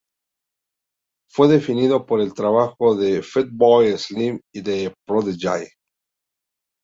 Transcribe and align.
Fue 1.29 1.47
definido 1.47 2.07
por 2.07 2.21
el 2.21 2.33
trabajo 2.33 2.95
de 2.95 3.21
Fatboy 3.21 3.99
Slim 3.99 4.39
y 4.51 4.63
The 4.63 4.95
Prodigy. 5.05 5.67